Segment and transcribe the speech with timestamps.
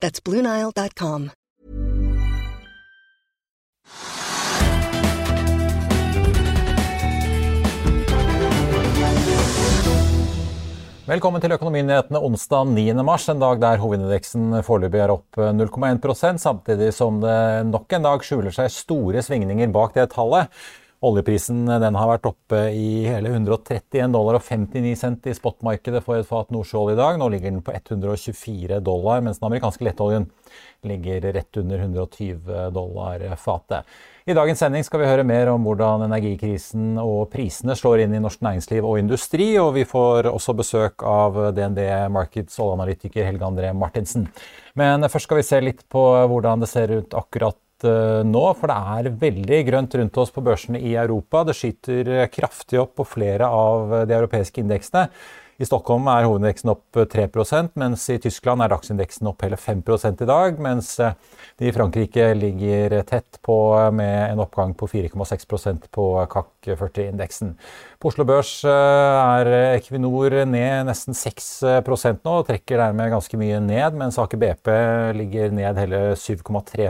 [0.00, 1.30] That's BlueNile.com.
[11.08, 12.84] Velkommen til Økonominyhetene onsdag 9.
[13.02, 18.22] mars, en dag der hovedindeksen foreløpig er opp 0,1 samtidig som det nok en dag
[18.22, 20.52] skjuler seg store svingninger bak det tallet.
[20.98, 26.18] Oljeprisen den har vært oppe i hele 131 dollar og 59 cent i spotmarkedet for
[26.18, 27.20] et fat nordsjøolje i dag.
[27.20, 30.26] Nå ligger den på 124 dollar, mens den amerikanske lettoljen
[30.88, 33.86] ligger rett under 120 dollar fatet.
[34.28, 38.20] I dagens sending skal vi høre mer om hvordan energikrisen og prisene slår inn i
[38.20, 41.78] norsk næringsliv og industri, og vi får også besøk av DNB
[42.12, 44.26] Markets oljeanalytiker Helge André Martinsen.
[44.76, 48.70] Men først skal vi se litt på hvordan det ser ut akkurat eh, nå, for
[48.70, 51.44] det er veldig grønt rundt oss på børsene i Europa.
[51.48, 55.08] Det skyter kraftig opp på flere av de europeiske indeksene.
[55.58, 59.80] I Stockholm er hovedindeksen opp 3% mens i Tyskland er dagsindeksen opp hele 5
[60.22, 60.60] i dag.
[60.62, 61.16] Mens eh,
[61.58, 63.56] de i Frankrike ligger tett på
[63.90, 67.56] med en oppgang på 4,6% på CAC 40-indeksen.
[67.98, 71.50] På Oslo Børs eh, er Equinor ned nesten 6
[72.22, 74.70] nå, og trekker dermed ganske mye ned, mens Aker BP
[75.18, 76.86] ligger ned hele 7,3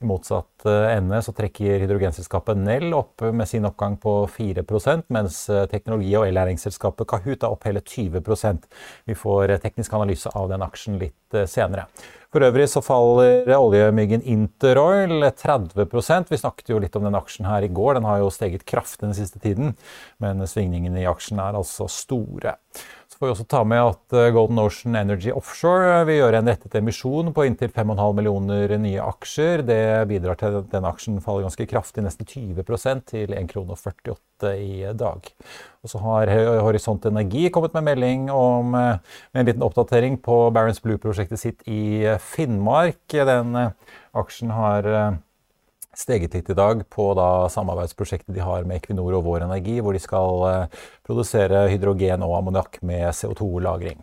[0.00, 4.64] i motsatt eh, ende så trekker hydrogenselskapet Nell opp med sin oppgang på 4
[5.08, 8.68] mens eh, teknologi- og ellæringsselskapet Kahoot er opp hele 20%
[9.04, 11.14] Vi får eh, teknisk analyse av den aksjen litt
[11.48, 11.86] senere.
[12.30, 17.64] For øvrig så faller oljemyggen Interoil 30% Vi snakket jo litt om den aksjen her
[17.64, 17.96] i går.
[17.96, 19.74] Den har jo steget kraftig den siste tiden,
[20.22, 22.58] men svingningene i aksjen er altså store.
[23.16, 26.50] Får vi også ta med at eh, Golden Ocean Energy Offshore eh, vil gjøre en
[26.50, 29.62] rettet emisjon på inntil 5,5 millioner nye aksjer.
[29.64, 29.78] Det
[30.10, 35.30] bidrar til at denne aksjen faller ganske kraftig, nesten 20% til 1,48 i dag.
[35.80, 36.34] Og så har
[36.66, 39.00] Horisont Energi kommet med melding om eh,
[39.32, 43.00] med en liten oppdatering på Barents Blue-prosjektet sitt i Finnmark.
[43.16, 43.56] Den
[44.12, 44.92] aksjen har
[45.98, 49.96] steget litt i dag på da samarbeidsprosjektet de har med Equinor og Vår Energi, hvor
[49.96, 54.02] de skal eh, produsere hydrogen og ammoniakk med CO2-lagring.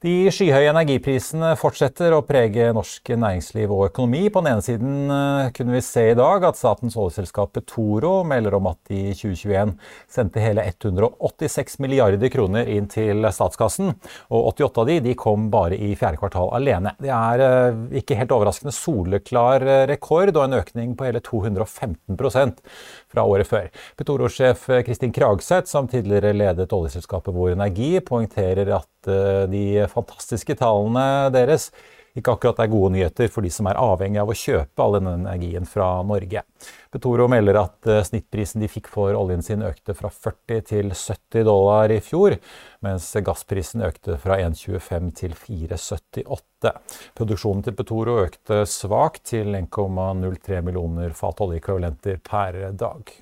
[0.00, 4.22] De skyhøye energiprisene fortsetter å prege norsk næringsliv og økonomi.
[4.32, 8.56] På den ene siden eh, kunne vi se i dag at statens oljeselskap Petoro melder
[8.56, 9.74] om at de i 2021
[10.08, 13.92] sendte hele 186 milliarder kroner inn til statskassen.
[14.32, 16.94] Og 88 av de, de kom bare i fjerde kvartal alene.
[16.96, 22.64] Det er eh, ikke helt overraskende soleklar eh, rekord og en økning på hele 215%
[23.12, 23.68] fra året før.
[24.00, 28.88] Petoro-sjef Kristin Kragseth, som tidligere ledet oljeselskapet Vår Energi, poengterer at
[29.50, 31.70] de fantastiske tallene deres
[32.18, 35.12] ikke akkurat er gode nyheter for de som er avhengig av å kjøpe all denne
[35.20, 36.42] energien fra Norge.
[36.90, 41.46] Petoro melder at eh, snittprisen de fikk for oljen sin økte fra 40 til 70
[41.46, 42.34] dollar i fjor,
[42.82, 46.74] mens gassprisen økte fra 1,25 til 4,78.
[47.18, 53.18] Produksjonen til Petoro økte svakt til 1,03 millioner fat oljeekvivalenter per dag.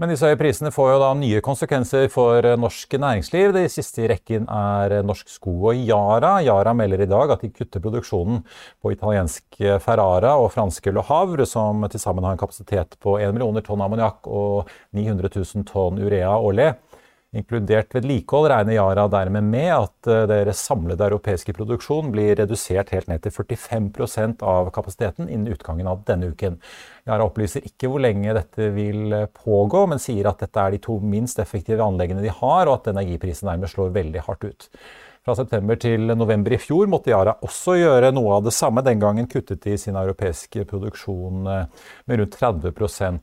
[0.00, 3.50] Men disse høye prisene får jo da nye konsekvenser for norsk næringsliv.
[3.52, 6.38] Det siste i rekken er Norsk Skog og Yara.
[6.40, 8.38] Yara melder i dag at de kutter produksjonen
[8.80, 13.36] på italiensk Ferrara og franske Le Havre, som til sammen har en kapasitet på 1
[13.36, 16.70] millioner tonn ammoniakk og 900 000 tonn urea årlig.
[17.30, 23.06] Inkludert vedlikehold regner Yara dermed med at eh, deres samlede europeiske produksjon blir redusert helt
[23.06, 26.58] ned til 45% av kapasiteten innen utgangen av denne uken.
[27.06, 30.98] Yara opplyser ikke hvor lenge dette vil pågå, men sier at dette er de to
[30.98, 34.68] minst effektive anleggene de har, og at energiprisen dermed slår veldig hardt ut.
[35.20, 38.82] Fra september til november i fjor måtte Yara også gjøre noe av det samme.
[38.82, 43.18] Den gangen kuttet de sin europeiske produksjon eh, med rundt 30 Eh,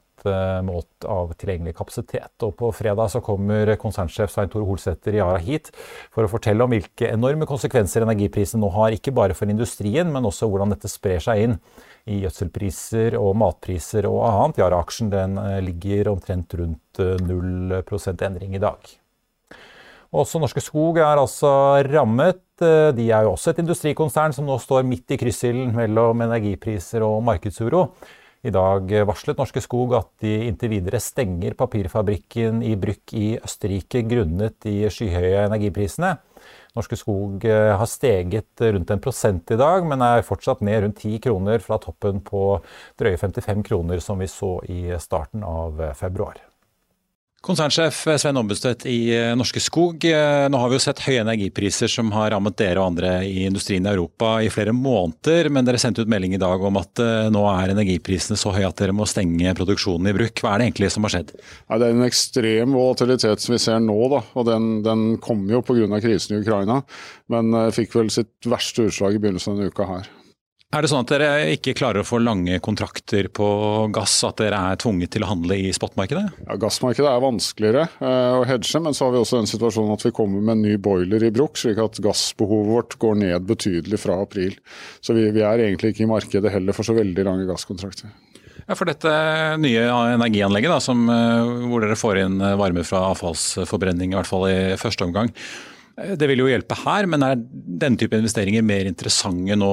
[0.66, 2.34] målt av tilgjengelig kapasitet.
[2.46, 5.70] Og på fredag så kommer konsernsjef Svein Tore Holsæter i Yara hit
[6.14, 10.26] for å fortelle om hvilke enorme konsekvenser energiprisen nå har, ikke bare for industrien, men
[10.28, 11.58] også hvordan dette sprer seg inn
[12.08, 14.62] i gjødselpriser og matpriser og annet.
[14.64, 18.96] Yara-aksjen den ligger omtrent rundt 0 eh, endring i dag.
[20.18, 21.50] Også Norske Skog er altså
[21.84, 22.40] rammet.
[22.58, 27.20] De er jo også et industrikonsern som nå står midt i kryssilden mellom energipriser og
[27.28, 27.84] markedsuro.
[28.48, 34.06] I dag varslet Norske Skog at de inntil videre stenger papirfabrikken i Brygg i Østerrike
[34.08, 36.14] grunnet de skyhøye energiprisene.
[36.78, 41.04] Norske Skog eh, har steget rundt en prosent i dag, men er fortsatt ned rundt
[41.04, 42.44] 10 kroner fra toppen på
[43.02, 46.40] drøye 55 kroner som vi så i starten av februar.
[47.48, 50.04] Konsernsjef Svein Ombudstvedt i eh, Norske Skog.
[50.04, 53.46] Eh, nå har vi jo sett høye energipriser som har rammet dere og andre i
[53.48, 57.00] industrien i Europa i flere måneder, men dere sendte ut melding i dag om at
[57.00, 60.44] eh, nå er energiprisene så høye at dere må stenge produksjonen i bruk.
[60.44, 61.34] Hva er det egentlig som har skjedd?
[61.40, 64.24] Ja, det er en ekstrem volatilitet som vi ser nå, da.
[64.36, 65.88] og den, den kom jo pga.
[66.04, 66.82] krisen i Ukraina.
[67.32, 70.17] Men fikk vel sitt verste utslag i begynnelsen av denne uka her.
[70.76, 73.46] Er det sånn at dere ikke klarer å få lange kontrakter på
[73.96, 76.26] gass, at dere er tvunget til å handle i spotmarkedet?
[76.44, 80.04] Ja, Gassmarkedet er vanskeligere eh, å hedge, men så har vi også den situasjonen at
[80.04, 84.02] vi kommer med en ny boiler i bruk, slik at gassbehovet vårt går ned betydelig
[84.04, 84.60] fra april.
[85.00, 88.12] Så vi, vi er egentlig ikke i markedet heller for så veldig lange gasskontrakter.
[88.68, 89.16] Ja, For dette
[89.64, 89.88] nye
[90.18, 94.60] energianlegget, da, som, eh, hvor dere får inn varme fra avfallsforbrenning, i hvert fall i
[94.84, 95.32] første omgang.
[95.98, 99.70] Det vil jo hjelpe her, men er denne type investeringer mer interessante nå,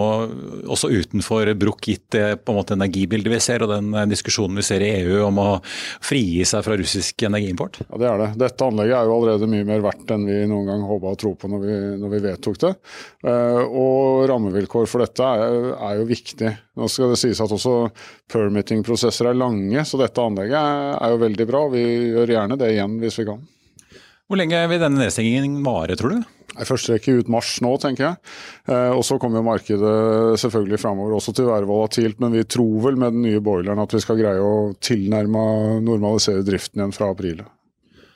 [0.72, 4.64] også utenfor Bruch, gitt det på en måte energibildet vi ser og den diskusjonen vi
[4.64, 7.82] ser i EU om å frigi seg fra russisk energiimport?
[7.84, 8.30] Ja, Det er det.
[8.40, 11.34] Dette anlegget er jo allerede mye mer verdt enn vi noen gang håpa og tro
[11.36, 12.74] på når vi, når vi, vedtok det.
[13.28, 16.54] Eh, og rammevilkår for dette er, er jo viktig.
[16.80, 17.82] Nå skal det sies at også
[18.32, 20.56] permitting-prosesser er lange, så dette anlegget
[20.96, 21.66] er jo veldig bra.
[21.74, 21.84] Vi
[22.14, 23.44] gjør gjerne det igjen hvis vi kan.
[24.24, 26.22] Hvor lenge vil denne nedstengingen vare, tror du?
[26.54, 28.32] I første rekke ut mars nå, tenker jeg.
[28.70, 32.86] Eh, og Så kommer markedet selvfølgelig framover også til å være volatilt, men vi tror
[32.86, 35.44] vel med den nye boileren at vi skal greie å tilnærme
[35.84, 37.42] normalisere driften igjen fra april.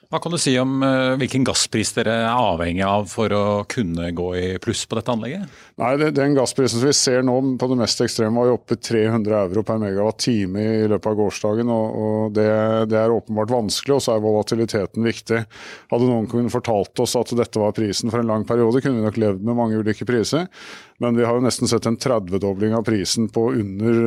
[0.08, 4.08] Hva kan du si om uh, hvilken gasspris dere er avhengig av for å kunne
[4.16, 5.58] gå i pluss på dette anlegget?
[5.78, 9.62] Nei, Den gassprisen vi ser nå på det mest ekstreme var jo oppe 300 euro
[9.62, 11.70] per megawatt-time i løpet av gårsdagen.
[11.70, 12.48] og, og det,
[12.90, 15.44] det, er åpenbart vanskelig, og så er volatiliteten viktig.
[15.92, 19.06] Hadde noen kunnet fortalt oss at dette var prisen for en lang periode, kunne vi
[19.06, 20.50] nok levd med mange ulike priser.
[20.98, 24.02] Men vi har jo nesten sett en 30-dobling av prisen på under,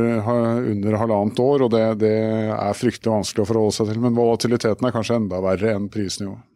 [0.75, 2.15] under halvannet år, og det, det,
[2.51, 4.03] er fryktelig vanskelig å forholde seg til.
[4.03, 6.50] Men volatiliteten er kanskje enda verre enn prisnivået.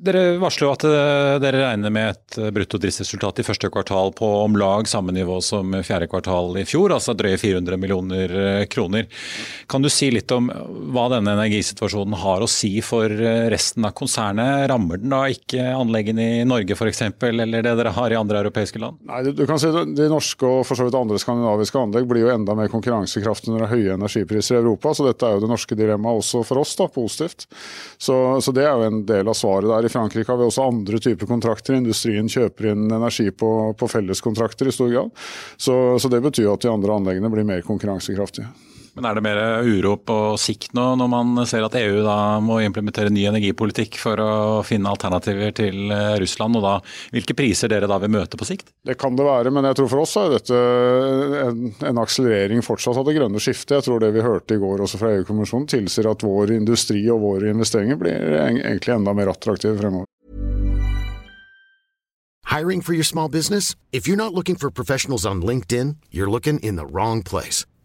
[0.00, 4.14] Dere varsler jo at eh, dere regner med et eh, brutto driftsresultat i første kvartal
[4.16, 8.64] på om lag samme nivå som fjerde kvartal i fjor, altså drøye 400 millioner eh,
[8.72, 9.10] kroner.
[9.68, 10.48] Kan du si litt om
[10.94, 13.12] hva denne energisituasjonen har å si for
[13.52, 14.70] resten av konsernet?
[14.72, 18.80] Rammer den da ikke anleggene i Norge f.eks., eller det dere har i andre europeiske
[18.80, 19.02] land?
[19.10, 22.32] Nei, du, kan si De norske og for så vidt andre skandinaviske anlegg blir jo
[22.32, 25.52] enda mer konkurransekraftige når det er høye energipriser i Europa, så dette er jo det
[25.52, 27.50] norske dilemmaet også for oss, da, positivt.
[28.00, 29.89] Så, så det er jo en del av svaret der.
[29.90, 31.74] I Frankrike har vi også andre typer kontrakter.
[31.74, 35.10] Industrien kjøper inn energi på, på felleskontrakter i stor grad.
[35.58, 38.46] Så, så det betyr at de andre anleggene blir mer konkurransekraftige.
[39.00, 42.58] Men Er det mer uro på sikt nå, når man ser at EU da må
[42.60, 44.32] implementere ny energipolitikk for å
[44.66, 46.74] finne alternativer til eh, Russland, og da
[47.14, 48.74] hvilke priser dere da vil møte på sikt?
[48.84, 50.60] Det kan det være, men jeg tror for oss er dette
[51.46, 53.78] en, en akselerering fortsatt av det grønne skiftet.
[53.78, 57.24] Jeg tror det vi hørte i går også fra EU-kommisjonen tilsier at vår industri og
[57.24, 60.04] våre investeringer blir egentlig enda mer attraktive fremover.
[62.50, 63.76] Hiring for your small business?
[63.92, 67.64] If you're not looking for professionals on LinkedIn, you're looking in the wrong place.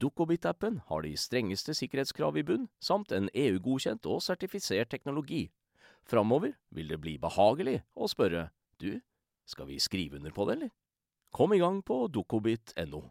[0.00, 5.48] Dukkobit-appen har de strengeste sikkerhetskrav i bunn, samt en EU-godkjent og sertifisert teknologi.
[6.08, 8.48] Framover vil det bli behagelig å spørre
[8.80, 9.00] du,
[9.46, 10.74] skal vi skrive under på det, eller?
[11.30, 13.02] Kom i gang på dukkobit.no.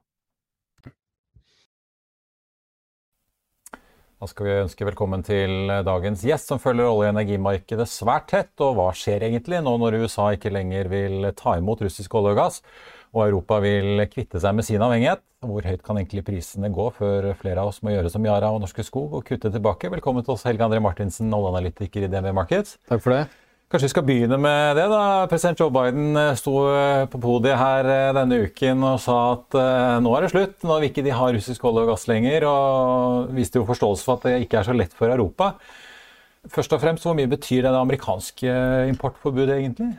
[4.19, 8.51] Da skal vi ønske velkommen til dagens gjest, som følger olje- og energimarkedet svært tett.
[8.59, 12.41] Og hva skjer egentlig nå når USA ikke lenger vil ta imot russisk olje og
[12.41, 12.57] gass,
[13.15, 15.23] og Europa vil kvitte seg med sin avhengighet?
[15.45, 18.61] Hvor høyt kan egentlig prisene gå før flere av oss må gjøre som Yara og
[18.63, 19.91] Norske Skog og kutte tilbake?
[19.91, 22.77] Velkommen til oss, Helge André Martinsen, oljeanalytiker i DNB Markets.
[22.91, 23.27] Takk for det.
[23.69, 24.87] Kanskje vi skal begynne med det.
[24.89, 25.27] da.
[25.29, 29.57] President Joe Biden eh, sto eh, på podiet her eh, denne uken og sa at
[30.01, 30.55] nå er det slutt.
[30.65, 32.47] Nå vil ikke de ha russisk olje og gass lenger.
[32.49, 35.53] Og viste jo forståelse for at det ikke er så lett for Europa.
[36.49, 38.57] Først og fremst, Hvor mye betyr det, det amerikanske
[38.89, 39.93] importforbudet egentlig?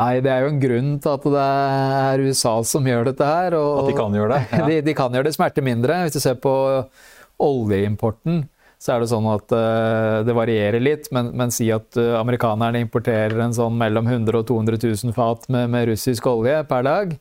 [0.00, 3.56] Nei, Det er jo en grunn til at det er USA som gjør dette her.
[3.56, 4.40] at de kan gjøre det?
[4.56, 4.66] Ja.
[4.70, 5.98] De, de, kan gjøre det smerte mindre.
[6.06, 6.54] Hvis du ser på
[7.40, 8.46] oljeimporten,
[8.80, 11.10] så er det sånn at uh, det varierer litt.
[11.12, 15.44] Men, men si at uh, amerikanerne importerer en sånn mellom 100 og 200 000 fat
[15.52, 17.14] med, med russisk olje per dag.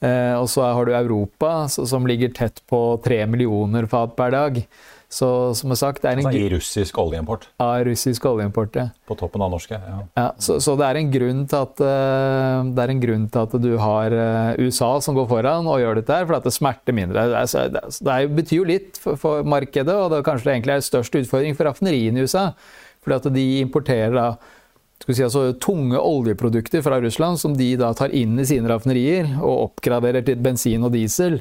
[0.00, 4.36] Uh, og så har du Europa, så, som ligger tett på 3 millioner fat per
[4.36, 4.60] dag.
[5.10, 5.26] Så
[5.58, 7.48] som sagt, det er en altså I russisk oljeimport?
[7.58, 8.84] Ja, russisk oljeimport, ja.
[9.10, 9.74] På toppen av norske?
[9.74, 9.96] Ja.
[10.14, 14.14] ja så, så, det, er at, uh, det er en grunn til at du har
[14.14, 17.26] uh, USA som går foran og gjør dette her, for at det smerter mindre.
[17.32, 20.78] Det, er, det, det betyr jo litt for, for, markedet, og det er kanskje egentlig
[20.78, 22.52] er størst utfordring for raffineriene i USA.
[23.02, 24.30] fordi at de importerer da
[25.00, 29.70] Si, altså, tunge oljeprodukter fra Russland som de da tar inn i sine raffinerier og
[29.70, 31.38] oppgraderer til bensin og diesel.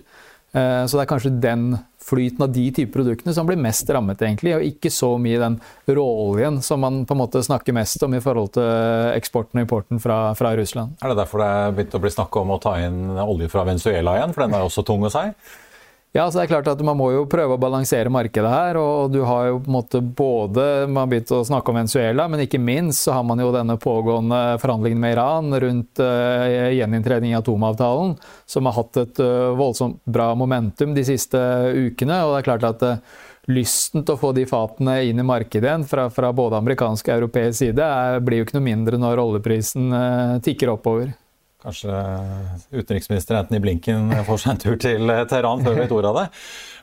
[0.49, 1.71] Uh, så det er kanskje den
[2.09, 5.57] flyten av de typer produktene som blir mest rammet, egentlig, og ikke så mye den
[5.85, 10.01] råoljen som man på en måte snakker mest om i forhold til eksporten og importen
[10.01, 10.97] fra, fra Russland.
[11.03, 13.65] Er det derfor det er begynt å bli snakk om å ta inn olje fra
[13.67, 15.27] Venezuela igjen, for den er også tung å si?
[16.09, 18.77] Ja, så det er klart at Man må jo prøve å balansere markedet her.
[18.81, 22.27] og du har jo på en måte både, Man har begynt å snakke om Venezuela,
[22.27, 27.29] men ikke minst så har man jo denne pågående forhandlingen med Iran rundt uh, gjeninntreden
[27.29, 28.15] i atomavtalen,
[28.49, 31.37] som har hatt et uh, voldsomt bra momentum de siste
[31.77, 32.23] ukene.
[32.25, 33.17] og det er klart at uh,
[33.49, 37.15] Lysten til å få de fatene inn i markedet igjen fra, fra både amerikansk og
[37.15, 39.89] europeisk side er, blir jo ikke noe mindre når oljeprisen
[40.45, 41.09] tikker oppover.
[41.59, 41.91] Kanskje
[42.71, 46.27] utenriksminister Anthony Blinken får seg en tur til Teheran før vi vet ordet av det.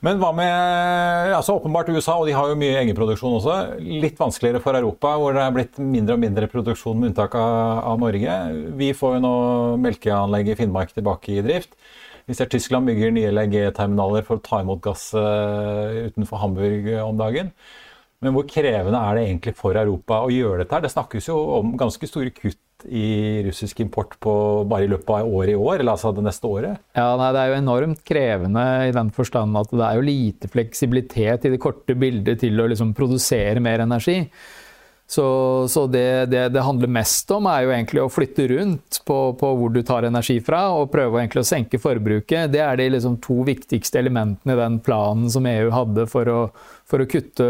[0.05, 3.55] Men hva med altså åpenbart USA, og de har jo mye egenproduksjon også.
[3.81, 7.81] Litt vanskeligere for Europa, hvor det er blitt mindre og mindre produksjon med unntak av,
[7.95, 8.37] av Norge.
[8.77, 9.33] Vi får jo nå
[9.81, 11.73] melkeanlegg i Finnmark tilbake i drift.
[12.29, 17.17] Vi ser Tyskland bygger nye LNG-terminaler for å ta imot gass uh, utenfor Hamburg om
[17.17, 17.53] dagen.
[18.21, 20.85] Men hvor krevende er det egentlig for Europa å gjøre dette?
[20.85, 24.33] Det snakkes jo om ganske store kutt i russisk import på
[24.69, 26.83] bare i løpet av året i år, eller altså det neste året?
[26.97, 30.51] Ja, nei, Det er jo enormt krevende i den forstand at det er jo lite
[30.53, 34.21] fleksibilitet i det korte bildet til å liksom produsere mer energi.
[35.09, 39.19] Så, så det, det, det, handler mest om, er jo egentlig å flytte rundt på,
[39.39, 42.51] på, hvor du tar energi fra, og prøve å senke forbruket.
[42.51, 46.41] Det er de liksom to viktigste elementene i den planen som EU hadde for å,
[46.91, 47.47] for å kutte,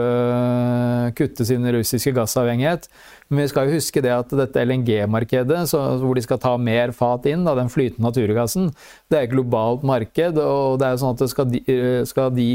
[1.17, 2.91] kutte, sin russiske gassavhengighet.
[3.31, 7.25] Men vi skal jo huske det at dette LNG-markedet, hvor de skal ta mer fat
[7.31, 8.69] inn, da, den flytende naturgassen,
[9.09, 10.37] det er et globalt marked.
[10.45, 11.65] og det er jo sånn at skal de,
[12.05, 12.51] skal de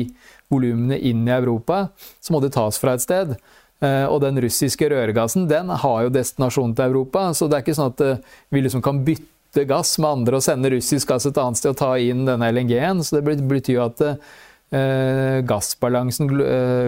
[0.51, 1.87] volumene inn i Europa,
[2.21, 3.33] så må de tas fra et sted.
[3.81, 7.77] Eh, og den russiske rørgassen den har jo destinasjon til Europa, så det er ikke
[7.79, 8.19] sånn at eh,
[8.53, 11.79] vi liksom kan bytte gass med andre og sende russisk gass et annet sted og
[11.79, 13.01] ta inn denne LNG-en.
[13.03, 16.29] Så det betyr jo at eh, gassbalansen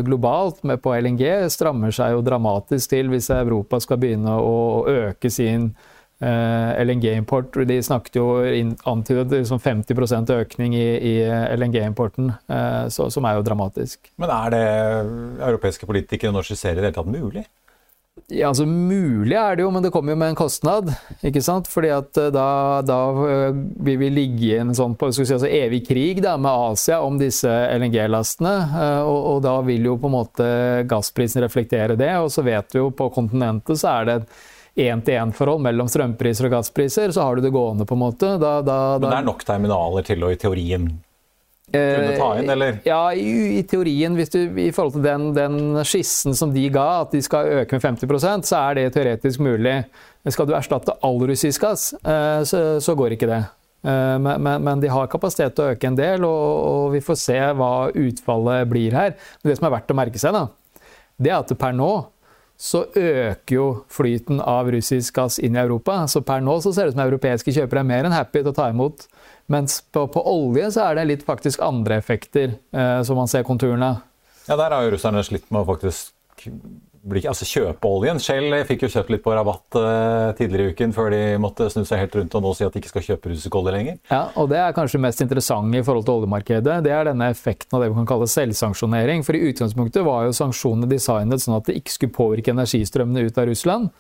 [0.06, 5.34] globalt med på LNG strammer seg jo dramatisk til hvis Europa skal begynne å øke
[5.34, 5.72] sin
[6.84, 7.58] LNG-import.
[7.68, 8.28] De snakket jo
[8.90, 11.16] antydet liksom 50% økning i, i
[11.58, 14.14] LNG-importen, eh, som er jo dramatisk.
[14.22, 14.64] Men er det
[15.50, 17.46] europeiske politikere nå skisserer i det hele tatt mulig?
[18.30, 20.92] Ja, altså Mulig er det jo, men det kommer jo med en kostnad.
[21.26, 21.68] ikke sant?
[21.70, 22.46] Fordi at eh, da,
[22.86, 26.52] da eh, vil vi ligge i en sånn på, si, altså evig krig da, med
[26.72, 28.54] Asia om disse LNG-lastene.
[28.70, 30.50] Eh, og, og, da vil jo på en måte
[30.90, 32.12] gassprisen reflektere det.
[32.22, 34.42] Og så vet vi jo på kontinentet så er det et
[34.80, 37.14] én-til-én-forhold mellom strømpriser og gasspriser.
[37.14, 38.36] Så har du det gående, på en måte.
[38.42, 40.92] Da, da, men det er nok terminaler til å i teorien
[41.74, 42.78] kunne ta inn, eller?
[42.86, 44.16] Ja, i, i teorien.
[44.18, 47.78] Hvis du, I forhold til den, den, skissen som de ga, at de skal øke
[47.78, 49.80] med 50% så er det teoretisk mulig.
[50.30, 53.42] Skal du erstatte all russisk gass, eh, så, så går ikke det.
[53.84, 57.04] Eh, men, men, men, de har kapasitet til å øke en del, og, og, vi
[57.04, 59.18] får se hva utfallet blir her.
[59.42, 60.46] Men det som er verdt å merke seg, da,
[61.20, 61.92] det er at per nå
[62.58, 66.04] så øker jo flyten av russisk gass inn i Europa.
[66.08, 68.54] Så per nå så ser det ut som europeiske kjøpere er mer enn happy til
[68.54, 69.08] å ta imot
[69.52, 73.44] mens på, på, olje så er det litt faktisk andre effekter eh, som man ser
[73.48, 73.98] konturene
[74.48, 76.14] Ja, der har jo russerne slitt med å faktisk
[77.04, 78.20] altså kjøpe oljen.
[78.24, 81.84] Shell fikk jo kjøpt litt på rabatt uh, tidligere i uken før de måtte snu
[81.84, 83.98] seg helt rundt og nå si at de ikke skal kjøpe russisk olje lenger.
[84.12, 86.80] Ja, og Det er kanskje mest interessant i forhold til oljemarkedet.
[86.86, 89.26] Det er denne effekten av det vi kan kalle selvsanksjonering.
[89.28, 93.42] For i utgangspunktet var jo sanksjonene designet sånn at det ikke skulle påvirke energistrømmene ut
[93.42, 93.92] av Russland.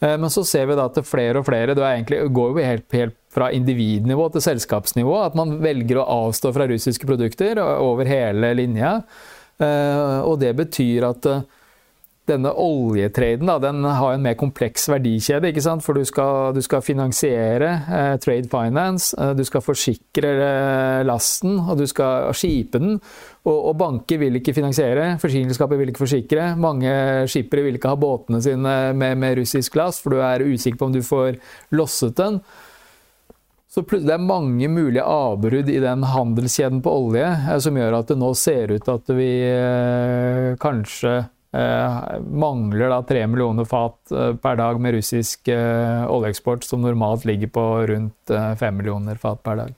[0.00, 2.88] Eh, men så ser vi da at flere og flere Det egentlig, går jo helt,
[2.92, 5.16] helt fra individnivå til selskapsnivå.
[5.24, 8.98] At man velger å avstå fra russiske produkter over hele linja.
[9.58, 11.30] Eh, og det betyr at
[12.28, 15.50] denne oljetraden da, den har en mer kompleks verdikjede.
[15.50, 15.84] ikke sant?
[15.84, 21.58] For du skal, du skal finansiere eh, trade finance, eh, du skal forsikre eh, lasten,
[21.60, 22.98] og du skal skipe den.
[23.44, 26.52] Og, og banker vil ikke finansiere, forsikringsselskaper vil ikke forsikre.
[26.60, 26.92] Mange
[27.30, 30.88] skippere vil ikke ha båtene sine med, med russisk last, for du er usikker på
[30.88, 31.36] om du får
[31.76, 32.40] losset den.
[33.74, 38.12] Så det er mange mulige avbrudd i den handelskjeden på olje eh, som gjør at
[38.12, 41.16] det nå ser ut til at vi eh, kanskje
[41.54, 44.10] mangler da 3 millioner fat
[44.42, 49.76] per dag med russisk oljeeksport, som normalt ligger på rundt 5 millioner fat per dag.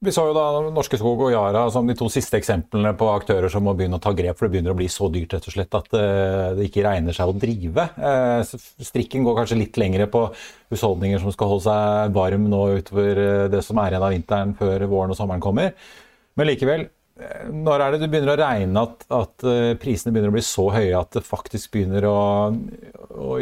[0.00, 3.52] Vi så jo da Norske Skog og Yara som de to siste eksemplene på aktører
[3.52, 5.52] som må begynne å ta grep, for det begynner å bli så dyrt rett og
[5.52, 7.84] slett at eh, det ikke regner seg å drive.
[8.00, 8.54] Eh,
[8.88, 10.22] strikken går kanskje litt lengre på
[10.72, 14.56] husholdninger som skal holde seg varm nå utover eh, det som er igjen av vinteren
[14.56, 15.76] før våren og sommeren kommer.
[16.40, 16.88] Men likevel,
[17.50, 19.44] når er det du begynner å regne at, at
[19.82, 22.20] prisene begynner å bli så høye at det faktisk begynner å,
[23.10, 23.34] å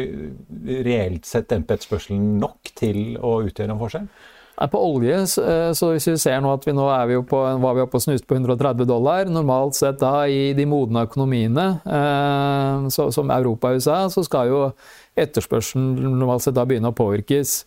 [0.85, 4.11] reelt sett dempe etterspørselen nok til å utgjøre en forskjell?
[4.67, 7.77] På olje, eh, så hvis vi ser nå at vi nå er vi på, var
[7.77, 12.89] vi oppe og snuste på 130 dollar, normalt sett da i de modne økonomiene, eh,
[12.91, 14.59] så, som Europa og USA, så skal jo
[15.15, 17.61] etterspørselen normalt sett da begynne å påvirkes.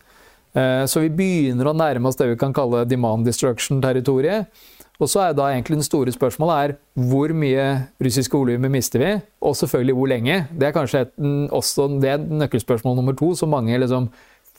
[0.52, 4.52] Eh, så vi begynner å nærme oss det vi kan kalle demand destruction-territoriet.
[5.00, 7.64] Og så er da egentlig den store spørsmålet er hvor mye
[8.04, 10.36] russiske volumer mister vi, og selvfølgelig hvor lenge.
[10.60, 11.14] Det er kanskje et,
[11.50, 14.10] også det nøkkelspørsmål nummer to som mange liksom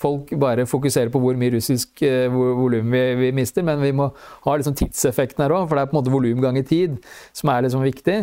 [0.03, 4.09] folk bare fokuserer på hvor mye russisk eh, volum vi, vi, mister, men vi må
[4.45, 6.97] ha liksom tidseffekten her òg, for det er på en måte volum ganger tid
[7.31, 8.19] som er liksom viktig.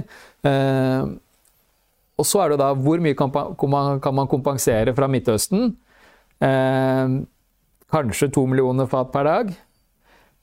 [0.50, 1.12] Eh,
[2.20, 5.70] og så er det da hvor mye kan, kan man kompensere fra Midtøsten?
[6.42, 7.16] Eh,
[7.90, 9.54] kanskje to millioner fat per dag.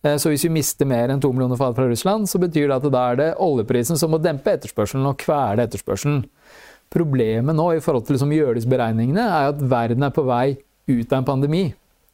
[0.05, 2.79] Eh, så hvis vi mister mer enn to millioner fat fra Russland, så betyr det
[2.79, 6.23] at da er det oljeprisen som må dempe etterspørselen og kvele etterspørselen.
[6.93, 8.31] Problemet nå i forhold til liksom
[8.71, 10.57] beregningene er at verden er på vei
[10.87, 11.65] ut av en pandemi.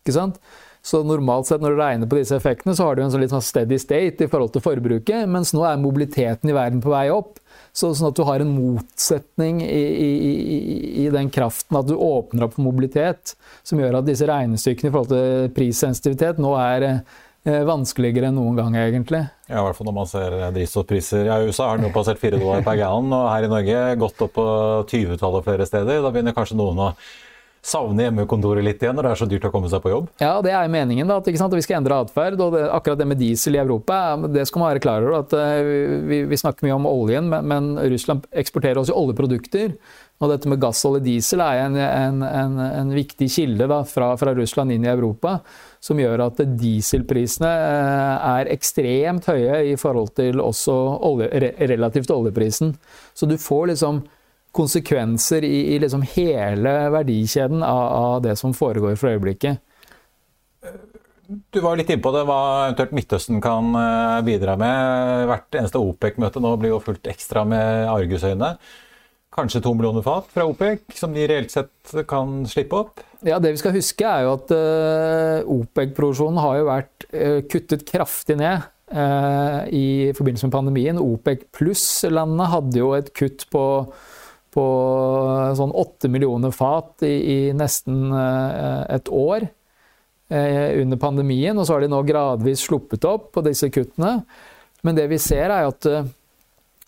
[0.02, 0.40] Ikke sant?
[0.84, 3.32] Så normalt sett når du regner på disse effektene, så har du en sånn litt
[3.32, 7.06] sånn steady state i forhold til forbruket, mens nå er mobiliteten i verden på vei
[7.14, 7.38] opp.
[7.72, 10.58] Så, sånn at du har en motsetning i, i, i,
[11.06, 13.34] i, den kraften at du åpner opp for mobilitet,
[13.66, 17.00] som gjør at disse regnestykkene i forhold til prissensitivitet nå er eh,
[17.44, 19.26] vanskeligere enn noen gang, egentlig.
[19.50, 21.26] Ja, I hvert fall når man ser drivstoffpriser.
[21.28, 23.84] Ja, I USA har den jo passert 4 dollar per gallon, og her i Norge
[24.00, 24.48] gått opp på
[24.88, 26.00] 20-tallet flere steder.
[26.06, 26.90] Da begynner kanskje noen å
[27.64, 30.10] savne hjemmekontoret litt igjen når det er så dyrt å komme seg på jobb?
[30.20, 31.08] Ja, det er meningen.
[31.08, 32.40] da, at Vi skal endre atferd.
[32.40, 35.20] og det, Akkurat det med diesel i Europa, det skal man være klar over.
[35.24, 35.64] at uh,
[36.10, 39.78] vi, vi, snakker mye om oljen, men, men, Russland eksporterer også oljeprodukter.
[40.20, 44.12] Og dette med gass, olje, diesel er en, en, en, en viktig kilde da, fra,
[44.20, 45.40] fra, Russland inn i Europa,
[45.84, 52.72] som gjør at dieselprisene uh, er ekstremt høye i forhold til også olje, relativt oljeprisen.
[53.14, 54.04] Så du får liksom
[54.54, 59.60] konsekvenser i, i liksom hele verdikjeden av, av, det som foregår for øyeblikket.
[61.52, 65.26] Du var litt innpå det, hva eventuelt Midtøsten kan eh, bidra med.
[65.32, 68.54] Hvert eneste OPEC-møte nå blir jo fulgt ekstra med argusøyne.
[69.34, 73.02] Kanskje to millioner fat fra OPEC, som de reelt sett kan slippe opp?
[73.26, 77.86] Ja, Det vi skal huske, er jo at uh, OPEC-produksjonen har jo vært uh, kuttet
[77.88, 81.02] kraftig ned uh, i forbindelse med pandemien.
[81.02, 83.66] OPEC pluss-landene hadde jo et kutt på
[84.54, 84.64] på
[85.58, 89.48] sånn åtte millioner fat i, i nesten et år
[90.30, 91.58] under pandemien.
[91.58, 94.12] Og så har de nå gradvis sluppet opp på disse kuttene.
[94.86, 95.90] Men det vi ser, er at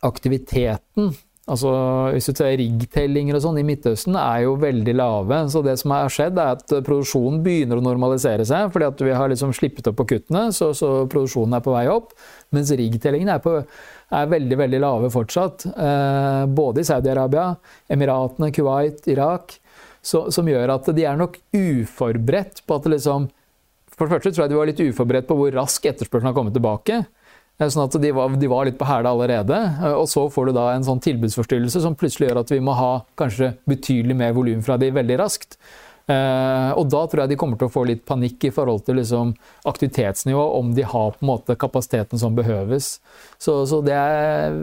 [0.05, 1.09] aktiviteten
[1.45, 1.71] Altså,
[2.09, 5.43] hvis du ser riggtellinger og sånn i Midtøsten, er jo veldig lave.
[5.53, 8.71] Så det som har skjedd, er at produksjonen begynner å normalisere seg.
[8.73, 11.83] Fordi at vi har liksom slippet opp på kuttene, så, så produksjonen er på vei
[11.93, 12.15] opp.
[12.55, 13.61] Mens riggtellingene er,
[14.09, 15.67] er, veldig, veldig lave fortsatt.
[15.69, 17.51] Eh, både i Saudi-Arabia,
[17.93, 19.59] Emiratene, Kuwait, Irak.
[20.05, 23.29] Så, som gjør at de er nok uforberedt på at det liksom
[23.95, 26.57] For det første tror jeg de var litt uforberedt på hvor rask etterspørselen har kommet
[26.57, 27.03] tilbake.
[27.57, 29.61] Eh, sånn at de var, de var litt på hæla allerede.
[29.79, 32.75] Eh, og så får du da en sånn tilbudsforstyrrelse som plutselig gjør at vi må
[32.77, 35.59] ha kanskje betydelig mer volum fra de veldig raskt.
[36.05, 38.99] Eh, og da tror jeg de kommer til å få litt panikk i forhold til
[38.99, 39.33] liksom,
[39.71, 42.99] aktivitetsnivå, om de har på en måte kapasiteten som behøves.
[43.41, 44.59] Så, så det er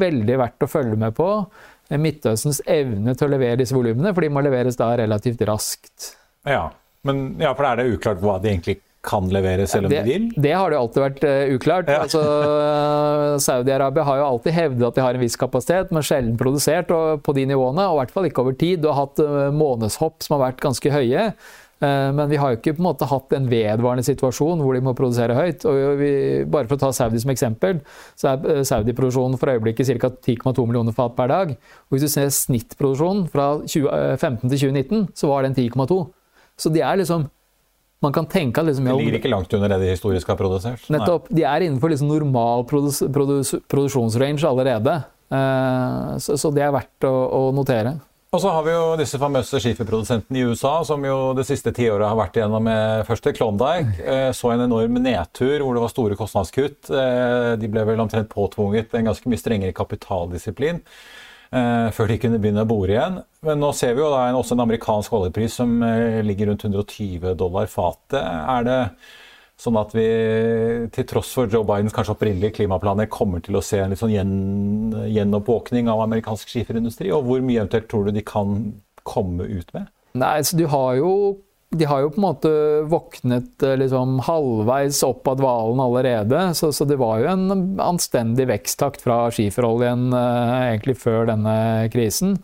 [0.00, 1.28] veldig verdt å følge med på.
[1.92, 6.14] Midtøstens evne til å levere disse volumene, for de må leveres da relativt raskt.
[6.48, 6.70] Ja,
[7.04, 10.12] men ja, for er det uklart hva de egentlig kan levere selv om det, de
[10.12, 10.28] vil?
[10.38, 11.88] Det har det jo alltid vært uh, uklart.
[11.90, 12.04] Ja.
[12.04, 12.20] Altså,
[13.42, 17.34] Saudi-Arabia har jo alltid hevdet at de har en viss kapasitet, men sjelden produsert på
[17.34, 17.88] de nivåene.
[17.90, 18.84] Og i hvert fall ikke over tid.
[18.84, 21.26] Du har hatt uh, månedshopp som har vært ganske høye.
[21.82, 24.84] Uh, men vi har jo ikke på en måte hatt en vedvarende situasjon hvor de
[24.86, 25.66] må produsere høyt.
[25.66, 26.14] Og vi,
[26.46, 27.82] bare for å ta Saudi som eksempel,
[28.14, 30.14] så er Saudi-produksjonen for øyeblikket ca.
[30.14, 31.54] 10,2 millioner fat per dag.
[31.58, 36.04] Og hvis du ser snittproduksjonen fra 2015 til 2019, så var den 10,2.
[36.62, 37.26] Så de er liksom
[38.02, 40.38] man kan tenke at liksom, ja, De ligger ikke langt under det de historisk har
[40.38, 40.86] produsert.
[40.92, 41.28] Nettopp.
[41.30, 45.00] De er innenfor liksom normal produs, produs, produksjonsrange allerede.
[45.32, 47.94] Uh, så, så, det er verdt å, å, notere.
[48.32, 52.08] Og så har vi jo disse famøse skiferprodusentene i USA, som jo det siste tiåret
[52.08, 53.96] har vært igjennom med først Klondyke.
[54.02, 56.90] Uh, så en enorm nedtur hvor det var store kostnadskutt.
[56.90, 61.20] Uh, de ble vel omtrent påtvunget en ganske mye strengere kapitaldisiplin eh,
[61.52, 63.18] før de kunne begynne å bore igjen.
[63.44, 66.64] Men nå ser vi jo da en, også en amerikansk oljepris som eh, ligger rundt
[66.64, 68.22] 120 dollar fatet.
[68.22, 68.78] Er det
[69.62, 70.06] sånn at vi,
[70.94, 74.14] til tross for Joe Bidens kanskje opprinnelige klimaplaner, kommer til å se en litt sånn
[74.14, 74.32] gjen,
[75.12, 77.12] gjenoppvåkning av amerikansk skiferindustri?
[77.14, 78.72] Og hvor mye eventuelt tror du de kan
[79.06, 79.90] komme ut med?
[80.18, 81.12] Nei, så Du har jo
[81.72, 82.50] de har jo på en måte
[82.90, 86.42] våknet eh, liksom halvveis opp av dvalen allerede.
[86.58, 91.56] Så, så, det var jo en anstendig veksttakt fra skiferoljen eh, egentlig før denne
[91.92, 92.36] krisen.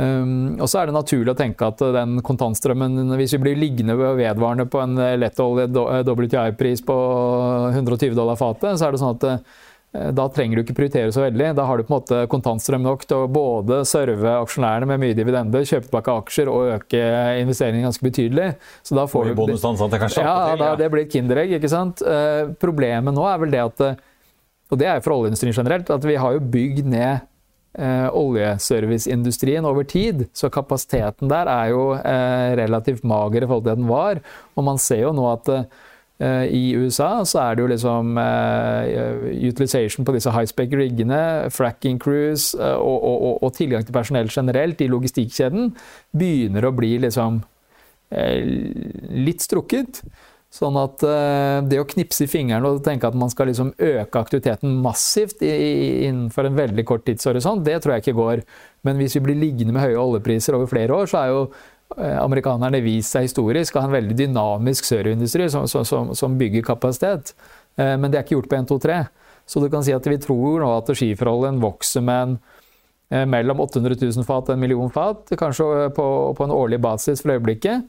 [0.00, 3.96] Um, og så er det naturlig å tenke at den kontantstrømmen, hvis vi blir liggende
[3.98, 5.66] vedvarende på en lettolje
[6.06, 6.96] WTI-pris på
[7.74, 9.40] 120 dollar fatet, så er det sånn at Eh,
[9.90, 11.48] da trenger du ikke prioritere så veldig.
[11.58, 15.16] Da har du på en måte kontantstrøm nok til å både serve aksjonærene med mye
[15.18, 17.00] dividende, kjøpe tilbake aksjer og øke
[17.40, 18.52] investeringene ganske betydelig.
[18.86, 19.34] Så da får du
[19.98, 21.56] kanskje ja, da, det blir et kinderegg.
[21.58, 22.04] ikke sant?
[22.06, 23.84] Eh, problemet nå er vel det at
[24.70, 27.26] Og det er jo for oljeindustrien generelt, at vi har jo bygd ned
[27.74, 30.28] eh, oljeserviceindustrien over tid.
[30.30, 34.22] Så kapasiteten der er jo eh, relativt mager i forhold til det den var.
[34.54, 35.89] Og man ser jo nå at eh, Eh,
[36.20, 42.76] I USA så er det jo liksom uh, utilization på disse high-spec-riggene, fracking crews uh,
[42.76, 45.70] og, og, og, tilgang til personell generelt i logistikkjeden
[46.12, 48.50] begynner å bli liksom uh,
[49.16, 50.02] litt strukket.
[50.50, 50.98] Sånn at
[51.70, 55.52] det å knipse i fingrene og tenke at man skal liksom øke aktiviteten massivt i,
[56.08, 58.42] innenfor en veldig kort tidshorisont, det tror jeg ikke går.
[58.82, 61.79] Men hvis vi blir liggende med høye oljepriser over flere år, så er jo Eh,
[61.98, 67.34] amerikanerne vist seg historisk å ha en veldig dynamisk serverindustri som, som, som, bygger kapasitet.
[67.76, 68.98] Eh, men det er ikke gjort på 1, 2, 3.
[69.50, 72.36] Så du kan si at vi tror nå at skiforholdet vokser med en,
[73.10, 76.06] eh, mellom 800 000 fat og en million fat, kanskje på,
[76.38, 77.88] på en årlig basis for øyeblikket.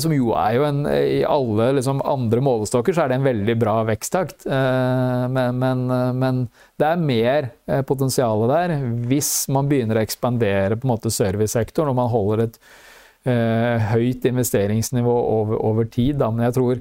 [0.00, 3.56] Som jo er jo en I alle liksom, andre målestokker så er det en veldig
[3.60, 4.46] bra veksttakt.
[4.48, 5.82] Men, men,
[6.16, 6.38] men
[6.80, 7.50] det er mer
[7.84, 8.72] potensial der
[9.10, 12.80] hvis man begynner å ekspandere på en måte servicesektoren og man holder et eh,
[13.24, 16.16] høyt investeringsnivå over, over tid.
[16.18, 16.30] Da.
[16.34, 16.80] Men jeg tror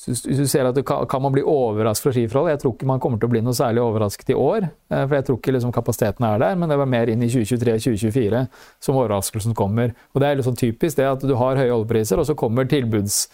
[0.00, 2.48] hvis du ser at du kan, kan, man bli overrasket fra skiforhold?
[2.54, 4.64] Jeg tror ikke man kommer til å bli noe særlig overrasket i år.
[4.88, 7.28] Eh, for jeg tror ikke liksom kapasiteten er der, men det var mer inn i
[7.28, 8.42] 2023-2024
[8.80, 9.92] som overraskelsen kommer.
[10.14, 13.26] Og det er liksom typisk det at du har høye oljepriser, og så kommer tilbuds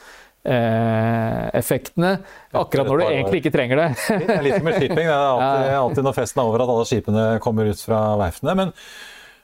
[0.43, 3.91] eh, akkurat når du egentlig ikke trenger det.
[4.27, 5.07] det er litt med shipping.
[5.07, 8.59] Det er alltid, alltid når festen er over at alle skipene kommer ut fra verftene.
[8.65, 8.75] Men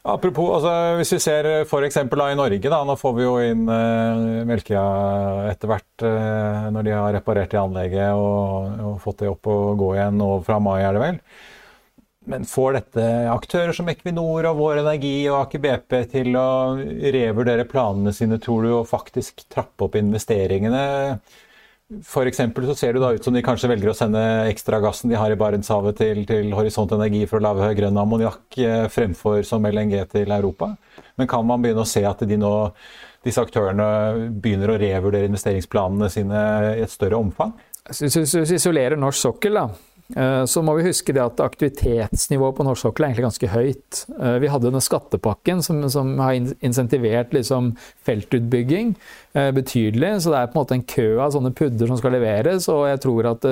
[0.03, 1.97] Apropos, altså, hvis vi ser f.eks.
[2.03, 4.83] i Norge, da, nå får vi jo inn uh, Melkøya
[5.53, 9.77] etter hvert uh, når de har reparert det anlegget og, og, fått det opp og
[9.79, 11.21] gå igjen nå fra mai, er det vel.
[12.33, 16.49] Men får dette aktører som Equinor og Vår Energi og Aker BP til å
[17.15, 20.83] revurdere planene sine, tror du, og faktisk trappe opp investeringene?
[22.07, 25.33] For så ser det ut som de kanskje velger å sende ekstra gassen de har
[25.33, 29.99] i Barentshavet til, til Horisont Energi for å lage grønn ammoniakk eh, fremfor som LNG
[30.15, 30.73] til Europa.
[31.21, 32.55] Men kan man begynne å se at nå,
[33.27, 36.41] disse aktørene begynner å revurdere investeringsplanene sine
[36.79, 37.53] i et større omfang?
[37.91, 39.67] Hvis vi isolerer norsk sokkel, da,
[40.47, 44.01] så må vi huske det at aktivitetsnivået på norsk sokkel er egentlig ganske høyt.
[44.19, 47.73] Eh, vi hadde denne skattepakken som, som har insentivert liksom
[48.07, 48.95] feltutbygging
[49.35, 50.15] eh, betydelig.
[50.25, 52.69] Så det er på en måte en kø av sånne pudder som skal leveres.
[52.73, 53.49] Og jeg tror at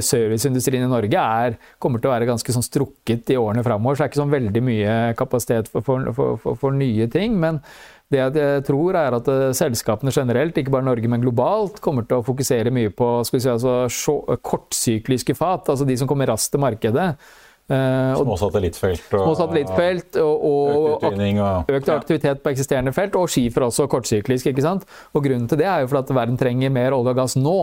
[0.00, 3.96] serviceindustrien i Norge er, kommer til å være ganske sånn strukket i årene framover.
[3.96, 7.36] Så det er ikke sånn veldig mye kapasitet for, for, for, for nye ting.
[7.42, 7.60] men
[8.12, 12.20] det jeg tror, er at eh, selskapene generelt, ikke bare Norge, men globalt, kommer til
[12.20, 13.86] å fokusere mye på si, altså,
[14.44, 17.08] kortsykliske fat, altså de som kommer raskt til markedet.
[17.72, 23.64] Små satellittfelt og, små satellittfelt og, og, og økt aktivitet på eksisterende felt, og skifer
[23.68, 24.50] også kortsyklisk.
[24.50, 24.84] ikke sant?
[25.14, 27.56] Og Grunnen til det er jo for at verden trenger mer olje og gass nå.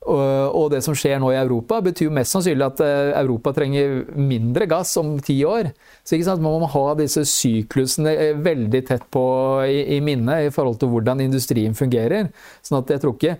[0.00, 3.98] Og det som skjer nå i Europa, betyr jo mest sannsynlig at eh, Europa trenger
[4.16, 5.74] mindre gass om ti år.
[6.04, 9.24] Så Man må ha disse syklusene eh, veldig tett på
[9.68, 12.32] i, i minnet i forhold til hvordan industrien fungerer.
[12.64, 13.36] Sånn at jeg tror ikke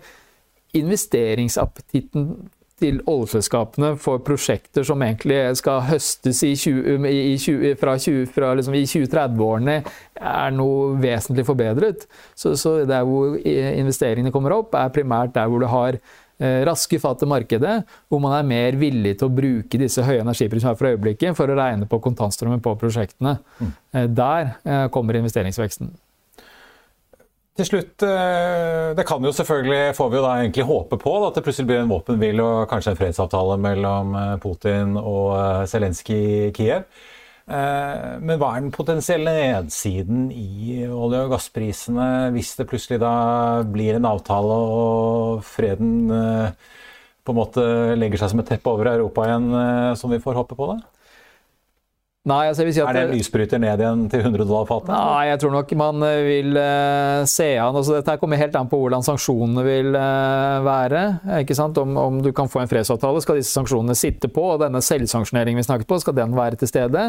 [0.77, 2.29] investeringsappetitten
[2.81, 8.53] til oljeselskapene for prosjekter som egentlig skal høstes i, 20, i 20, fra, 20, fra
[8.57, 9.77] liksom 2030-årene,
[10.21, 12.07] er noe vesentlig forbedret.
[12.33, 15.99] Så, så der hvor investeringene kommer opp, er primært der hvor du har
[16.65, 20.73] raske fatt i markedet, hvor man er mer villig til å bruke disse høye energiprisene
[20.77, 23.37] for øyeblikket for å regne på kontantstrømmen på prosjektene.
[23.59, 23.75] Mm.
[23.93, 25.91] Eh, der eh, kommer investeringsveksten.
[27.59, 31.43] Til slutt, Det kan jo selvfølgelig, får vi jo da egentlig håpe på, at det
[31.43, 36.87] plutselig blir en våpenhvile og kanskje en fredsavtale mellom Putin og Zelenskyj i Kiev.
[37.51, 43.13] Eh, men hva er den potensielle nedsiden i olje- og gassprisene hvis det plutselig da
[43.67, 46.69] blir en avtale og freden eh,
[47.25, 47.65] på en måte
[47.99, 50.69] legger seg som et teppe over Europa igjen, eh, som vi får håpe på?
[50.71, 51.00] det?
[52.29, 54.91] Nei, altså si er det en lysbryter ned igjen til 100 dollar fatet?
[54.93, 58.77] Nei, jeg tror nok man vil uh, se an altså, Dette kommer helt an på
[58.77, 61.01] hvordan sanksjonene vil uh, være.
[61.39, 61.79] ikke sant?
[61.81, 64.51] Om, om, du kan få en fredsavtale, skal disse sanksjonene sitte på?
[64.53, 67.07] Og denne selvsanksjoneringen vi snakket på, skal den være til stede?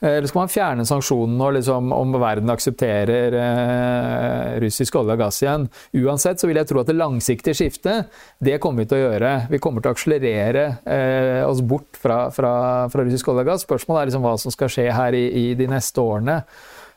[0.00, 5.42] Eh, eller skal man fjerne sanksjonene liksom, om verden aksepterer eh, russisk olje og gass
[5.42, 5.66] igjen?
[5.98, 9.34] Uansett så vil jeg tro at det langsiktige skiftet, det kommer vi til å gjøre.
[9.50, 12.52] Vi kommer til å akselerere eh, oss bort fra, fra,
[12.92, 13.66] fra, russisk olje og gass.
[13.66, 16.42] Spørsmålet er liksom hva som skal skje her i, i de neste årene.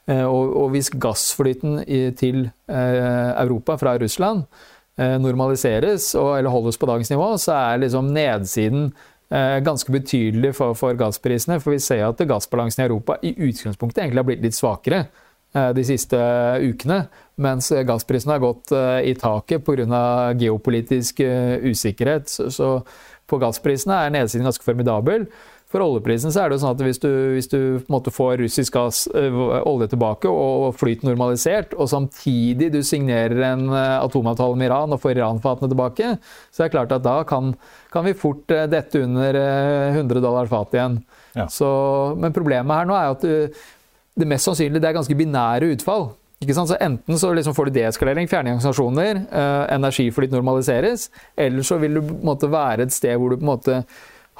[0.09, 4.45] Eh, og, og, hvis gassflyten i, til eh, Europa fra Russland
[4.97, 8.91] eh, normaliseres og, eller holdes på dagens nivå, så er liksom nedsiden
[9.31, 11.59] ganske betydelig for, for, gassprisene.
[11.63, 15.05] For vi ser at gassbalansen i Europa i utgangspunktet egentlig har blitt litt svakere
[15.55, 16.19] eh, de siste
[16.61, 17.05] ukene.
[17.41, 20.03] Mens gassprisene har gått eh, i taket pga.
[20.35, 22.27] geopolitisk usikkerhet.
[22.27, 22.73] Så
[23.31, 25.29] på gassprisene er nedsiden ganske formidabel.
[25.71, 29.05] For oljeprisen så er det jo sånn at hvis du, hvis du får russisk gass,
[29.07, 35.15] olje tilbake og flyt normalisert, og samtidig du signerer en atomavtale med Iran og får
[35.15, 36.17] Iran-fatene tilbake,
[36.51, 37.53] så er det klart at da kan
[37.91, 40.97] kan vi fort eh, dette under 100 eh, dollar fat igjen.
[41.35, 41.47] Ja.
[41.51, 41.67] Så,
[42.19, 43.61] men problemet her nå er at du,
[44.15, 46.11] det mest sannsynlig det er ganske binære utfall.
[46.41, 51.77] Så Enten så liksom får du deeskalering, fjerning av sanksjoner, eh, energiflyt normaliseres, eller så
[51.83, 53.83] vil du måte være et sted hvor du på en måte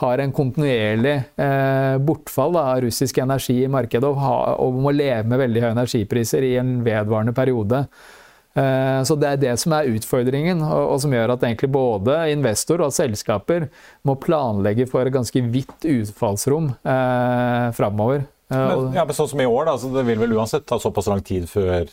[0.01, 4.93] har en kontinuerlig eh, bortfall da, av russisk energi i markedet og, ha, og må
[4.95, 7.85] leve med veldig høye energipriser i en vedvarende periode.
[8.53, 12.83] Eh, så Det er det som er utfordringen, og som gjør at egentlig både investor
[12.83, 13.69] og selskaper
[14.03, 18.25] må planlegge for et ganske vidt utfallsrom eh, framover.
[18.51, 20.79] Eh, men, ja, men sånn som i år, da, så det vil vel uansett ta
[20.81, 21.87] såpass lang tid før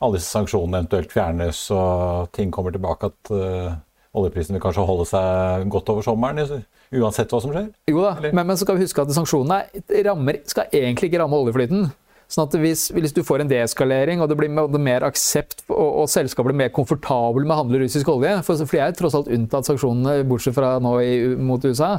[0.00, 3.74] alle disse sanksjonene eventuelt fjernes og ting kommer tilbake at uh,
[4.16, 6.62] oljeprisen vil kanskje holde seg godt over sommeren?
[6.90, 7.68] Uansett hva som skjer?
[7.90, 9.62] Jo da, men, men, så skal vi huske at sanksjonene
[10.06, 11.90] rammer, skal egentlig ikke ramme oljeflyten.
[12.30, 16.10] Sånn at hvis, hvis, du får en deeskalering og det blir mer aksept og, og
[16.10, 19.66] selskapet blir mer komfortabel med å handle russisk olje, for, de er tross alt unntatt
[19.66, 21.96] sanksjonene bortsett fra nå i, mot USA,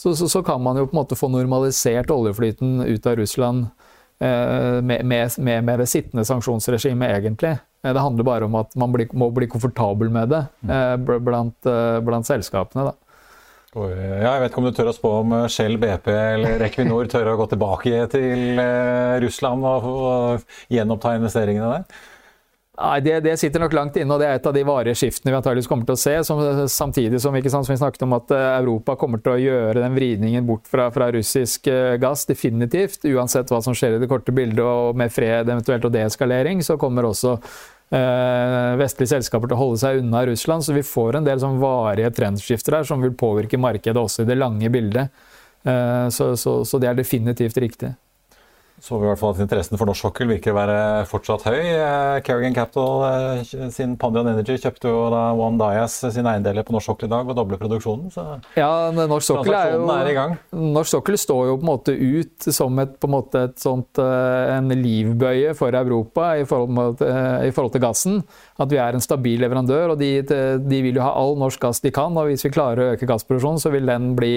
[0.00, 3.66] så, så, så, kan man jo på en måte få normalisert oljeflyten ut av Russland
[4.24, 7.58] eh, med, med, med, med, det sittende sanksjonsregimet, egentlig.
[7.82, 11.56] Eh, det handler bare om at man blir, må bli komfortabel med det eh, blant,
[11.66, 12.90] eh, blant selskapene.
[12.90, 12.96] da.
[13.70, 17.28] Ja, jeg vet ikke om du tør å spå om Shell, BP eller Equinor tør
[17.30, 18.58] å gå tilbake til
[19.22, 22.00] Russland og, og gjenoppta investeringene der?
[22.80, 25.34] Nei, det, det, sitter nok langt inne, og det er et av de varige skiftene
[25.34, 26.14] vi antageligvis kommer til å se.
[26.24, 26.38] Som,
[26.72, 29.98] samtidig som, sant, som, vi snakket om at eh, Europa kommer til å gjøre den
[29.98, 31.68] vridningen bort fra, fra, russisk
[32.00, 33.04] gass, definitivt.
[33.10, 36.78] Uansett hva som skjer i det korte bildet, og med fred eventuelt og deeskalering, så
[36.80, 40.64] kommer også eh, vestlige selskaper til å holde seg unna Russland.
[40.64, 44.30] Så vi får en del sånn varige trendskifter her som vil påvirke markedet også i
[44.30, 45.12] det lange bildet.
[45.68, 47.92] Eh, så, så, så det er definitivt riktig.
[48.80, 50.76] Så vi i hvert fall at interessen for norsk sokkel virker å være
[51.10, 51.58] fortsatt høy.
[51.60, 56.72] Eh, Kerrigan Capital eh, sin Pandion Energy kjøpte jo da One Dias sine eiendeler på
[56.72, 58.08] norsk sokkel i dag og dobler produksjonen.
[58.14, 58.24] Så
[58.56, 60.34] ja, norsk sokkel er jo er i gang.
[60.56, 64.00] Norsk sokkel står jo på en måte ut som et, på en, måte et sånt,
[64.00, 67.04] eh, en livbøye for Europa i forhold,
[67.44, 68.20] i forhold, til gassen.
[68.60, 71.84] At vi er en stabil leverandør, og de, de vil jo ha all norsk gass
[71.84, 72.16] de kan.
[72.16, 74.34] Og hvis vi klarer å øke gassproduksjonen, så vil den bli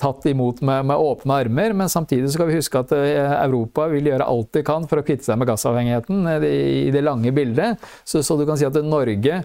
[0.00, 1.72] tatt imot med, med, åpne armer.
[1.76, 5.06] Men samtidig skal vi huske at eh, Europa vil gjøre alt de kan for å
[5.06, 6.46] kvitte seg med gassavhengigheten eh,
[6.86, 7.90] i det lange bildet.
[8.04, 9.42] Så, så du kan si at Norge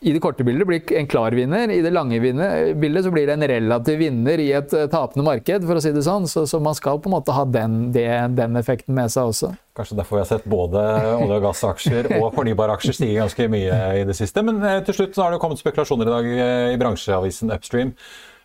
[0.00, 1.68] i det korte bildet blir en klar vinner.
[1.68, 5.76] I det lange bildet så blir det en relativ vinner i et tapende marked, for
[5.76, 6.24] å si det sånn.
[6.30, 8.06] Så, så man skal på en måte ha den, det,
[8.38, 9.52] den, effekten med seg også.
[9.76, 10.86] Kanskje derfor vi har sett både
[11.18, 14.40] olje- og gassaksjer og fornybare aksjer stige ganske mye i det siste.
[14.46, 16.32] Men til slutt så har det kommet spekulasjoner i dag
[16.72, 17.92] i bransjeavisen Upstream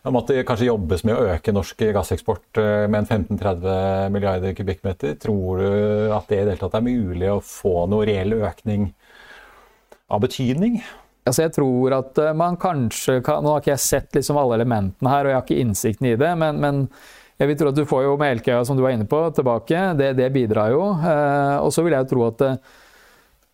[0.06, 4.54] om at det kanskje jobbes med å øke norsk gasseksport eh, med en 15-30 milliarder
[4.58, 5.16] kubikkmeter.
[5.22, 8.92] Tror du at det i det hele tatt er mulig å få noe reell økning
[10.14, 10.80] av betydning?
[11.26, 14.60] Altså jeg tror at eh, man kanskje kan, Nå har ikke jeg sett liksom alle
[14.60, 16.84] elementene her, og jeg har ikke innsikten i det, men, men
[17.42, 19.82] jeg vil tro at du får jo Melkøya, som du var inne på, tilbake.
[20.00, 20.86] Det, det bidrar jo.
[21.02, 22.46] Eh, og så vil jeg jo tro at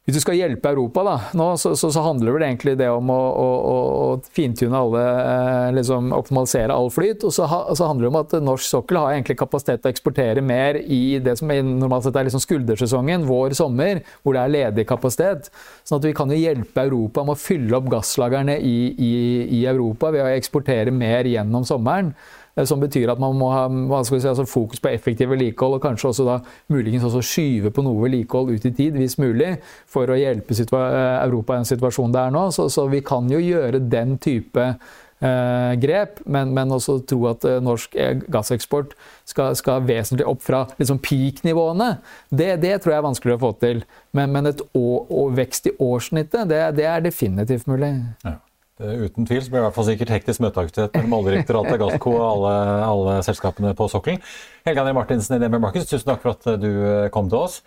[0.01, 3.11] hvis du skal hjelpe Europa, da, nå, så, så, så, handler det egentlig det om
[3.13, 7.21] å, å, å fintune alle eh, liksom Optimalisere all flyt.
[7.27, 9.93] Og så, ha, så, handler det om at norsk sokkel har egentlig kapasitet til å
[9.93, 14.55] eksportere mer i det som normalt sett er liksom skuldersesongen, vår sommer, hvor det er
[14.57, 15.51] ledig kapasitet.
[15.85, 19.15] Sånn at vi kan jo hjelpe Europa med å fylle opp gasslagrene i, i,
[19.61, 22.15] i Europa ved å eksportere mer gjennom sommeren.
[22.55, 26.11] Eh, som betyr at man må ha si, altså fokus på effektiv vedlikehold, og kanskje
[26.11, 26.39] også da
[26.73, 29.55] muligens også skyve på noe vedlikehold ut i tid, hvis mulig,
[29.89, 32.49] for å hjelpe eh, Europa i den situasjonen det er nå.
[32.55, 37.47] Så, så, vi kan jo gjøre den type eh, grep, men, men, også tro at
[37.47, 37.95] eh, norsk
[38.31, 41.93] gasseksport skal, skal, vesentlig opp fra liksom peak-nivåene.
[42.29, 43.83] Det, det, tror jeg er vanskelig å få til.
[44.17, 47.95] Men, men et å, å vekst i årssnittet, det, det, er definitivt mulig.
[48.25, 48.39] Ja.
[48.81, 52.15] Eh, uten tvil så blir det i hvert fall sikkert hektisk møteaktivitet mellom Oljedirektoratet, Gassco
[52.15, 52.55] og alle,
[52.87, 54.23] alle, selskapene på sokkelen.
[54.65, 57.61] Helge André Martinsen i DNB Markets, tusen takk for at du eh, kom til oss.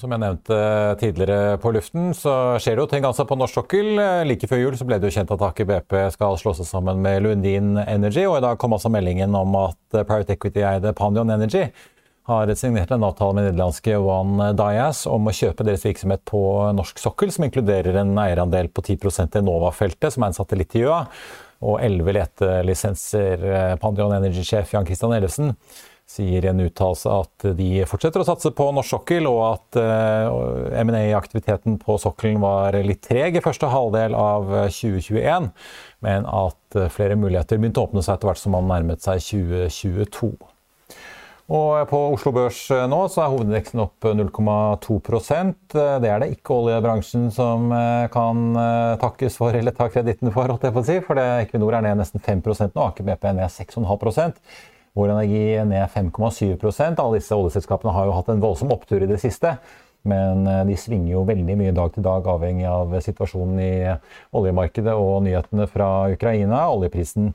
[0.00, 0.56] Som jeg nevnte
[1.02, 3.90] tidligere på luften, så skjer det jo ting altså på norsk sokkel.
[4.24, 7.02] Like før jul så ble det jo kjent at Aker BP skal slå seg sammen
[7.04, 11.66] med Lundin Energy, og i dag kom altså meldingen om at Private Equity-eide Pandion Energy
[12.28, 16.42] har signert en avtale med nederlandske One Dias om å kjøpe deres virksomhet på
[16.76, 20.84] norsk sokkel, som inkluderer en eierandel på 10% i Nova-feltet, som er en satellitt i
[20.84, 21.00] Gjøa,
[21.62, 23.42] og elleve letelisenser.
[23.82, 25.56] Pandion Energy-sjef Jan Christian Ellefsen
[26.12, 30.78] sier i en uttalelse at de fortsetter å satse på norsk sokkel, og at uh,
[30.82, 35.50] M&A-aktiviteten på sokkelen var litt treg i første halvdel av 2021,
[36.06, 40.34] men at flere muligheter begynte å åpne seg etter hvert som man nærmet seg 2022.
[41.50, 46.28] Og på Oslo Børs eh, nå så er hovedindeksen opp 0,2 eh, Det er det
[46.36, 48.54] ikke oljebransjen som eh, kan
[49.02, 51.00] takkes for eller ta kreditten for, holdt jeg på å si.
[51.02, 54.38] For Equinor er ned nesten 5 nå, Aker BP er ned 6,5%
[54.94, 59.08] Vår Energi er ned 5,7% Alle disse oljeselskapene har jo hatt en voldsom opptur i
[59.10, 59.56] det siste.
[60.08, 63.74] Men de svinger jo veldig mye dag til dag, avhengig av situasjonen i
[64.34, 66.64] oljemarkedet og nyhetene fra Ukraina.
[66.74, 67.30] Oljeprisen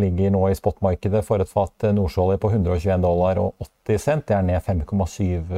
[0.00, 4.26] ligger nå i spotmarkedet for et fat nordsjøolje på 121 dollar og 80 cent.
[4.28, 5.56] Det er ned 5,7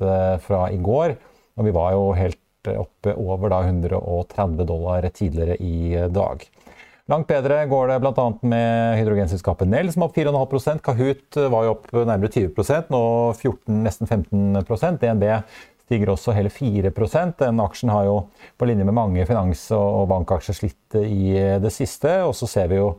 [0.00, 1.16] eh, fra i går.
[1.58, 6.42] Og vi var jo helt oppe over da 130 dollar tidligere i dag.
[7.08, 8.24] Langt bedre går det bl.a.
[8.44, 14.10] med hydrogenselskapet Nell, som opp 4,5% Kahoot var jo opp nærmere 20% nå 14, nesten
[14.10, 15.24] 15% DNB
[15.88, 18.18] stiger også hele 4% Den aksjen har jo
[18.60, 22.12] på linje med mange finans- og bankaksjer slitt i det siste.
[22.28, 22.92] Og så ser vi jo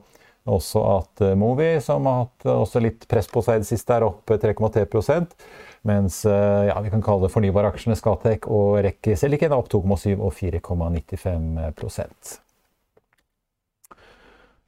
[0.50, 3.70] også at eh, Movi, som har hatt eh, også litt press på seg i det
[3.70, 5.38] siste, er opp 3,3%
[5.88, 10.18] mens eh, ja, vi kan kalle det fornybaraksjene Skatec og REC Silicon er opp 2,7
[10.18, 12.40] og 4,95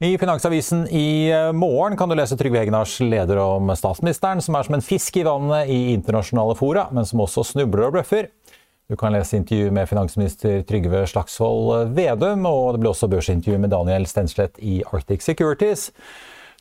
[0.04, 4.74] i Finansavisen i morgen kan du lese Trygve Hegnars leder om statsministeren, som er som
[4.74, 8.26] en fisk i vannet i internasjonale fora, men som også snubler og bløffer.
[8.90, 13.70] Du kan lese intervju med finansminister Trygve Slagsvold Vedum, og det blir også børsintervju med
[13.72, 15.92] Daniel Stenslet i Arctic Securities.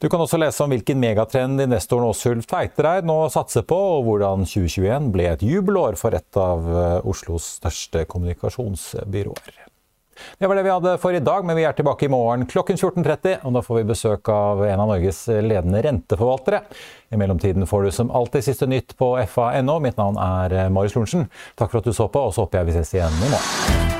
[0.01, 4.45] Du kan også lese om hvilken megatrend investoren Åsulf Tveitereid nå satser på, og hvordan
[4.45, 9.70] 2021 ble et jubelår for et av eh, Oslos største kommunikasjonsbyråer.
[10.37, 12.79] Det var det vi hadde for i dag, men vi er tilbake i morgen klokken
[12.79, 13.41] 14.30.
[13.47, 16.63] Og da får vi besøk av en av Norges ledende renteforvaltere.
[17.11, 19.79] I mellomtiden får du som alltid siste nytt på fa.no.
[19.83, 21.27] Mitt navn er Marius Lorentzen.
[21.59, 23.99] Takk for at du så på, og så håper jeg vi ses igjen i morgen.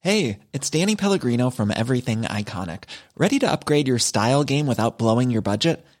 [0.00, 2.84] Hey, it's Danny Pellegrino from Everything Iconic.
[3.16, 5.84] Ready to upgrade your style game without blowing your budget?